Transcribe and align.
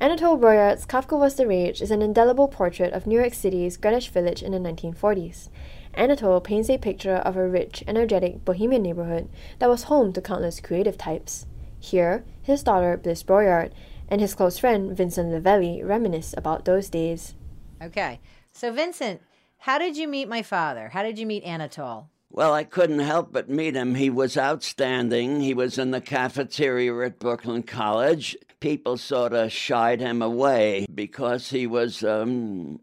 Anatole 0.00 0.38
Broyard's 0.38 0.86
Kafka 0.86 1.18
Was 1.18 1.34
the 1.34 1.44
Rage 1.48 1.82
is 1.82 1.90
an 1.90 2.02
indelible 2.02 2.46
portrait 2.46 2.92
of 2.92 3.04
New 3.04 3.18
York 3.18 3.34
City's 3.34 3.76
Greenwich 3.76 4.10
Village 4.10 4.44
in 4.44 4.52
the 4.52 4.58
1940s. 4.58 5.48
Anatole 5.92 6.40
paints 6.40 6.70
a 6.70 6.78
picture 6.78 7.16
of 7.16 7.36
a 7.36 7.48
rich, 7.48 7.82
energetic 7.84 8.44
bohemian 8.44 8.84
neighborhood 8.84 9.28
that 9.58 9.68
was 9.68 9.84
home 9.84 10.12
to 10.12 10.20
countless 10.20 10.60
creative 10.60 10.96
types. 10.96 11.46
Here, 11.80 12.24
his 12.40 12.62
daughter, 12.62 12.96
Bliss 12.96 13.24
Broyard, 13.24 13.72
and 14.08 14.20
his 14.20 14.36
close 14.36 14.56
friend, 14.56 14.96
Vincent 14.96 15.32
Livelli, 15.32 15.82
reminisce 15.84 16.32
about 16.36 16.64
those 16.64 16.88
days. 16.88 17.34
Okay. 17.82 18.20
So, 18.52 18.72
Vincent, 18.72 19.20
how 19.58 19.78
did 19.80 19.96
you 19.96 20.06
meet 20.06 20.28
my 20.28 20.42
father? 20.42 20.90
How 20.90 21.02
did 21.02 21.18
you 21.18 21.26
meet 21.26 21.42
Anatole? 21.42 22.08
Well, 22.30 22.54
I 22.54 22.62
couldn't 22.62 23.00
help 23.00 23.32
but 23.32 23.50
meet 23.50 23.74
him. 23.74 23.96
He 23.96 24.10
was 24.10 24.38
outstanding. 24.38 25.40
He 25.40 25.54
was 25.54 25.76
in 25.76 25.90
the 25.90 26.00
cafeteria 26.00 26.96
at 27.00 27.18
Brooklyn 27.18 27.64
College. 27.64 28.36
People 28.60 28.96
sort 28.96 29.32
of 29.32 29.52
shied 29.52 30.00
him 30.00 30.20
away 30.20 30.86
because 30.92 31.50
he 31.50 31.66
was 31.66 32.02
um, 32.02 32.80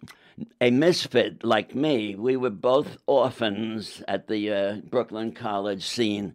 a 0.61 0.71
misfit 0.71 1.43
like 1.43 1.75
me. 1.75 2.15
We 2.15 2.37
were 2.37 2.49
both 2.49 2.97
orphans 3.07 4.01
at 4.07 4.27
the 4.27 4.51
uh, 4.53 4.75
Brooklyn 4.89 5.33
College 5.33 5.85
scene 5.85 6.33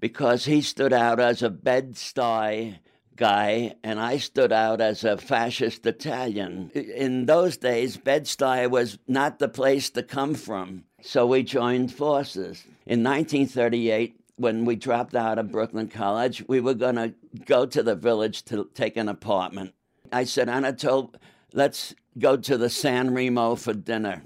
because 0.00 0.44
he 0.44 0.60
stood 0.60 0.92
out 0.92 1.18
as 1.18 1.42
a 1.42 1.48
Bed-Stuy 1.48 2.78
guy, 3.16 3.74
and 3.82 4.00
I 4.00 4.18
stood 4.18 4.52
out 4.52 4.82
as 4.82 5.02
a 5.04 5.16
fascist 5.16 5.86
Italian. 5.86 6.70
In 6.74 7.24
those 7.24 7.56
days, 7.56 7.96
Bed-Stuy 7.96 8.68
was 8.68 8.98
not 9.08 9.38
the 9.38 9.48
place 9.48 9.88
to 9.90 10.02
come 10.02 10.34
from. 10.34 10.84
So 11.00 11.26
we 11.26 11.42
joined 11.42 11.92
forces. 11.92 12.64
In 12.86 13.02
1938, 13.02 14.20
when 14.36 14.64
we 14.64 14.76
dropped 14.76 15.14
out 15.14 15.38
of 15.38 15.52
Brooklyn 15.52 15.88
College, 15.88 16.44
we 16.48 16.60
were 16.60 16.74
going 16.74 16.96
to 16.96 17.14
go 17.44 17.66
to 17.66 17.82
the 17.82 17.94
village 17.94 18.44
to 18.46 18.68
take 18.74 18.96
an 18.96 19.08
apartment. 19.08 19.74
I 20.12 20.24
said, 20.24 20.48
Anatole, 20.48 21.12
let's 21.52 21.94
go 22.18 22.36
to 22.36 22.56
the 22.56 22.70
San 22.70 23.14
Remo 23.14 23.54
for 23.54 23.72
dinner, 23.72 24.22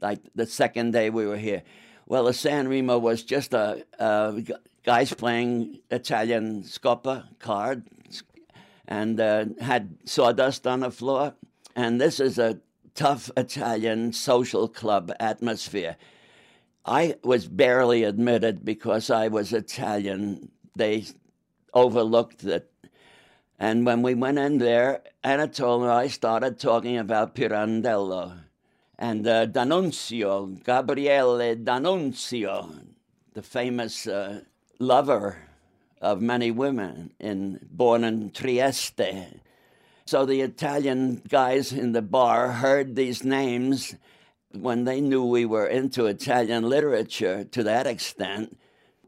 like 0.00 0.20
the 0.34 0.46
second 0.46 0.92
day 0.92 1.10
we 1.10 1.26
were 1.26 1.36
here. 1.36 1.62
Well, 2.06 2.24
the 2.24 2.32
San 2.32 2.68
Remo 2.68 2.98
was 2.98 3.22
just 3.22 3.54
a, 3.54 3.84
a 3.98 4.42
guys 4.84 5.12
playing 5.12 5.80
Italian 5.90 6.62
scopa 6.62 7.24
cards 7.40 8.22
and 8.86 9.20
uh, 9.20 9.46
had 9.60 9.96
sawdust 10.04 10.66
on 10.66 10.80
the 10.80 10.90
floor. 10.90 11.34
And 11.74 12.00
this 12.00 12.20
is 12.20 12.38
a 12.38 12.60
tough 12.94 13.30
Italian 13.36 14.12
social 14.12 14.68
club 14.68 15.12
atmosphere. 15.18 15.96
I 16.86 17.16
was 17.24 17.48
barely 17.48 18.04
admitted 18.04 18.64
because 18.64 19.10
I 19.10 19.26
was 19.26 19.52
Italian. 19.52 20.52
They 20.76 21.06
overlooked 21.74 22.44
it. 22.44 22.70
And 23.58 23.84
when 23.84 24.02
we 24.02 24.14
went 24.14 24.38
in 24.38 24.58
there, 24.58 25.02
Anatole 25.24 25.82
and 25.82 25.92
I 25.92 26.06
started 26.06 26.60
talking 26.60 26.96
about 26.96 27.34
Pirandello 27.34 28.38
and 28.98 29.26
uh, 29.26 29.46
D'Annunzio, 29.46 30.62
Gabriele 30.62 31.56
D'Annunzio, 31.56 32.86
the 33.34 33.42
famous 33.42 34.06
uh, 34.06 34.42
lover 34.78 35.38
of 36.00 36.20
many 36.20 36.52
women, 36.52 37.12
in, 37.18 37.58
born 37.68 38.04
in 38.04 38.30
Trieste. 38.30 39.40
So 40.04 40.24
the 40.24 40.40
Italian 40.42 41.22
guys 41.28 41.72
in 41.72 41.92
the 41.92 42.02
bar 42.02 42.52
heard 42.52 42.94
these 42.94 43.24
names 43.24 43.96
when 44.52 44.84
they 44.84 45.00
knew 45.00 45.24
we 45.24 45.44
were 45.44 45.66
into 45.66 46.06
Italian 46.06 46.68
literature 46.68 47.44
to 47.44 47.62
that 47.64 47.86
extent. 47.86 48.58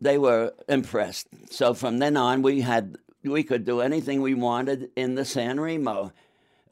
They 0.01 0.19
were 0.19 0.53
impressed. 0.69 1.29
So 1.51 1.75
from 1.75 1.99
then 1.99 2.17
on, 2.17 2.43
we 2.43 2.61
had 2.61 2.99
we 3.25 3.43
could 3.43 3.65
do 3.65 3.81
anything 3.81 4.23
we 4.23 4.35
wanted 4.35 4.91
in 4.97 5.15
the 5.15 5.25
San 5.25 5.61
Remo. 5.61 6.13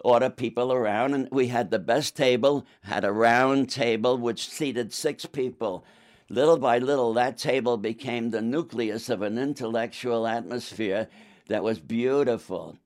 Order 0.01 0.31
people 0.31 0.73
around, 0.73 1.15
and 1.15 1.29
we 1.33 1.49
had 1.49 1.71
the 1.71 1.79
best 1.81 2.17
table. 2.17 2.65
Had 2.83 3.05
a 3.05 3.11
round 3.11 3.69
table 3.71 4.17
which 4.17 4.49
seated 4.49 4.93
six 4.93 5.27
people. 5.27 5.85
Little 6.29 6.59
by 6.59 6.79
little, 6.79 7.13
that 7.15 7.39
table 7.39 7.77
became 7.77 8.31
the 8.31 8.43
nucleus 8.43 9.09
of 9.09 9.23
an 9.23 9.39
intellectual 9.39 10.27
atmosphere 10.27 11.09
that 11.49 11.65
was 11.65 11.81
beautiful. 11.81 12.79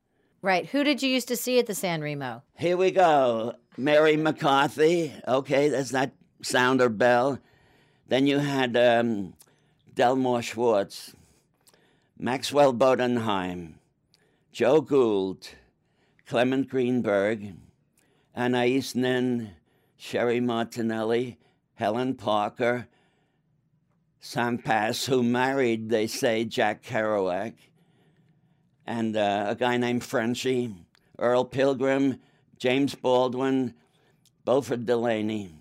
Right. 0.43 0.67
Who 0.67 0.85
did 0.85 1.03
you 1.03 1.11
used 1.11 1.29
to 1.29 1.37
see 1.37 1.59
at 1.59 1.67
the 1.67 1.75
San 1.75 2.01
Remo? 2.01 2.43
Here 2.55 2.77
we 2.77 2.91
go. 2.91 3.55
Mary 3.77 4.17
McCarthy. 4.17 5.13
Okay, 5.27 5.69
that's 5.69 5.91
that 5.91 6.13
sounder 6.43 6.89
bell. 6.89 7.39
Then 8.09 8.27
you 8.27 8.39
had 8.39 8.77
um, 8.77 9.35
Delmore 9.95 10.43
Schwartz, 10.43 11.15
Maxwell 12.19 12.75
Bodenheim, 12.75 13.75
Joe 14.53 14.81
Gould, 14.81 15.49
Clement 16.27 16.69
Greenberg, 16.69 17.55
Anais 18.37 18.83
Nin, 18.95 19.51
Sherry 19.97 20.41
Martinelli, 20.41 21.39
Helen 21.75 22.15
Parker, 22.15 22.89
Sam 24.19 24.59
Pass, 24.59 25.07
who 25.07 25.23
married, 25.23 25.89
they 25.89 26.07
say, 26.07 26.45
Jack 26.45 26.83
Kerouac, 26.83 27.55
and 28.87 29.17
uh, 29.17 29.47
a 29.49 29.55
guy 29.55 29.77
named 29.77 30.05
Frenchy, 30.05 30.75
Earl 31.19 31.45
Pilgrim, 31.45 32.21
James 32.61 32.95
Baldwin, 32.95 33.73
Beauford 34.45 34.85
Delaney, 34.85 35.55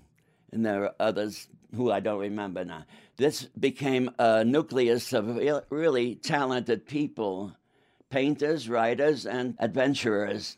and 0.52 0.66
there 0.66 0.84
are 0.84 0.96
others 1.00 1.48
who 1.74 1.92
I 1.92 2.02
don't 2.02 2.20
remember 2.20 2.66
now. 2.66 2.84
This 3.16 3.44
became 3.58 4.12
a 4.20 4.44
nucleus 4.44 5.14
of 5.14 5.38
really 5.70 6.16
talented 6.16 6.86
people 6.86 7.56
painters, 8.10 8.68
writers, 8.68 9.26
and 9.26 9.56
adventurers. 9.60 10.58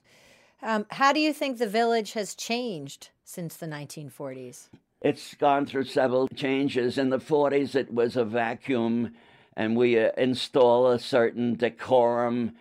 Um, 0.64 0.86
how 0.90 1.12
do 1.12 1.20
you 1.20 1.34
think 1.34 1.58
the 1.58 1.68
village 1.68 2.14
has 2.14 2.34
changed 2.34 3.10
since 3.26 3.58
the 3.58 3.66
1940s? 3.66 4.70
It's 5.02 5.34
gone 5.36 5.66
through 5.66 5.84
several 5.84 6.28
changes. 6.30 6.98
In 6.98 7.10
the 7.10 7.20
40s, 7.20 7.76
it 7.76 7.94
was 7.94 8.16
a 8.16 8.24
vacuum 8.24 9.14
and 9.58 9.76
we 9.76 10.00
uh, 10.00 10.12
install 10.18 10.88
a 10.88 10.98
certain 10.98 11.56
decorum 11.56 12.54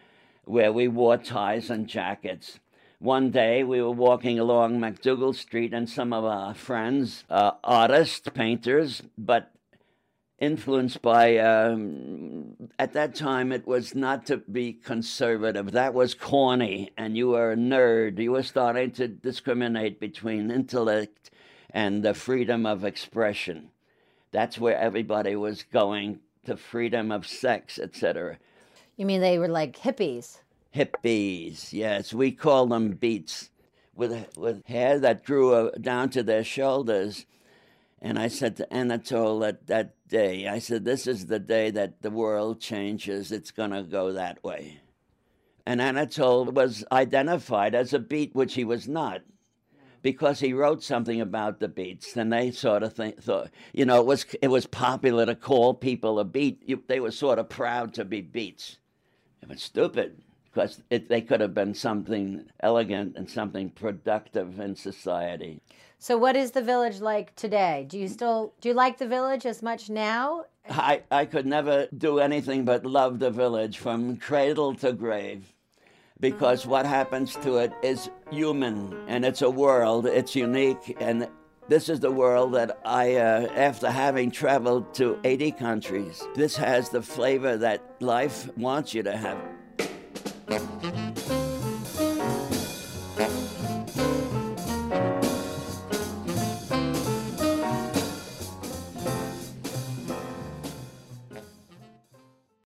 where 0.45 0.73
we 0.73 0.89
wore 0.89 1.19
ties 1.19 1.71
and 1.71 1.87
jackets. 1.87 2.59
One 3.01 3.31
day 3.31 3.65
we 3.65 3.81
were 3.81 3.91
walking 3.91 4.39
along 4.39 4.79
MacDougal 4.79 5.35
Street, 5.35 5.73
and 5.73 5.89
some 5.89 6.13
of 6.13 6.23
our 6.27 6.53
friends, 6.53 7.25
uh, 7.31 7.53
artists, 7.65 8.29
painters, 8.35 9.03
but 9.17 9.55
influenced 10.39 11.01
by, 11.01 11.39
um, 11.39 12.69
at 12.79 12.93
that 12.93 13.15
time, 13.15 13.53
it 13.53 13.67
was 13.67 13.95
not 13.95 14.27
to 14.27 14.37
be 14.37 14.75
conservative. 14.75 15.73
That 15.73 15.95
was 15.95 16.13
corny, 16.13 16.91
and 16.99 17.17
you 17.17 17.29
were 17.29 17.53
a 17.53 17.57
nerd. 17.57 18.19
You 18.19 18.33
were 18.33 18.43
starting 18.43 18.91
to 18.93 19.09
discriminate 19.09 19.99
between 19.99 20.51
intellect 20.51 21.31
and 21.71 22.03
the 22.03 22.13
freedom 22.13 22.67
of 22.67 22.85
expression. 22.85 23.71
That's 24.31 24.59
where 24.59 24.77
everybody 24.77 25.37
was 25.37 25.63
going 25.63 26.21
to 26.45 26.55
freedom 26.55 27.11
of 27.13 27.27
sex, 27.27 27.79
etc. 27.79 28.37
You 28.99 29.07
mean 29.07 29.23
they 29.23 29.39
were 29.39 29.49
like 29.49 29.79
hippies? 29.79 30.41
Hippies, 30.75 31.73
yes. 31.73 32.15
We 32.15 32.31
call 32.33 32.67
them 32.67 32.93
beats 32.93 33.51
with, 33.95 34.37
with 34.37 34.65
hair 34.67 34.99
that 35.01 35.25
grew 35.25 35.53
uh, 35.53 35.71
down 35.81 36.11
to 36.11 36.23
their 36.23 36.45
shoulders. 36.45 37.27
And 38.01 38.19
I 38.19 38.29
said 38.29 38.57
to 38.57 38.73
Anatole 38.73 39.41
that, 39.41 39.67
that 39.67 39.95
day, 40.09 40.47
I 40.47 40.59
said, 40.59 40.85
This 40.85 41.07
is 41.07 41.27
the 41.27 41.41
day 41.41 41.71
that 41.71 42.03
the 42.03 42.11
world 42.11 42.61
changes. 42.61 43.33
It's 43.33 43.51
going 43.51 43.73
to 43.73 43.83
go 43.83 44.13
that 44.13 44.43
way. 44.45 44.81
And 45.67 45.81
Anatole 45.81 46.47
was 46.47 46.85
identified 46.91 47.75
as 47.75 47.93
a 47.93 47.99
beat, 47.99 48.35
which 48.35 48.55
he 48.55 48.65
was 48.65 48.89
not 48.89 49.23
because 50.03 50.41
he 50.41 50.55
wrote 50.55 50.83
something 50.83 51.21
about 51.21 51.61
the 51.61 51.69
beats, 51.69 52.17
and 52.17 52.33
they 52.33 52.51
sort 52.51 52.83
of 52.83 52.95
think, 52.95 53.23
thought, 53.23 53.51
you 53.75 53.85
know, 53.85 54.01
it 54.01 54.07
was 54.07 54.25
it 54.41 54.49
was 54.49 54.65
popular 54.67 55.27
to 55.27 55.35
call 55.35 55.75
people 55.75 56.19
a 56.19 56.25
beat. 56.25 56.63
You, 56.65 56.83
they 56.87 57.01
were 57.01 57.11
sort 57.11 57.39
of 57.39 57.51
proud 57.51 57.93
to 57.95 58.05
be 58.07 58.23
beats. 58.23 58.79
It 59.43 59.49
was 59.51 59.61
stupid 59.63 60.23
because 60.53 60.83
it, 60.91 61.09
they 61.09 61.21
could 61.21 61.41
have 61.41 61.55
been 61.55 61.75
something 61.75 62.45
elegant 62.61 63.17
and 63.17 63.31
something 63.31 63.71
productive 63.71 64.59
in 64.59 64.75
society. 64.75 65.61
So, 65.99 66.17
what 66.17 66.35
is 66.35 66.53
the 66.53 66.63
village 66.63 67.01
like 67.01 67.35
today? 67.37 67.87
Do 67.89 67.99
you 67.99 68.09
still 68.09 68.53
do 68.61 68.69
you 68.71 68.75
like 68.75 68.99
the 68.99 69.07
village 69.07 69.47
as 69.47 69.63
much 69.63 69.91
now? 69.91 70.45
I, 70.69 71.03
I 71.11 71.25
could 71.25 71.47
never 71.47 71.89
do 71.97 72.19
anything 72.19 72.65
but 72.65 72.87
love 72.87 73.19
the 73.19 73.31
village 73.31 73.79
from 73.79 74.17
cradle 74.17 74.75
to 74.77 74.93
grave 74.93 75.53
because 76.21 76.67
what 76.67 76.87
happens 76.87 77.35
to 77.37 77.57
it 77.57 77.73
is 77.83 78.11
human 78.31 78.97
and 79.09 79.25
it's 79.25 79.43
a 79.43 79.51
world, 79.51 80.07
it's 80.07 80.37
unique. 80.37 80.97
And 81.01 81.29
this 81.69 81.89
is 81.89 82.01
the 82.01 82.11
world 82.11 82.55
that 82.55 82.79
I, 82.85 83.17
uh, 83.17 83.49
after 83.55 83.91
having 83.91 84.31
traveled 84.31 84.93
to 84.95 85.19
80 85.25 85.53
countries, 85.53 86.23
this 86.35 86.57
has 86.57 86.91
the 86.91 87.03
flavor 87.03 87.57
that 87.57 87.83
life 88.01 88.51
wants 88.57 88.93
you 88.95 89.03
to 89.03 89.17
have. 89.17 89.39
Música 90.51 91.40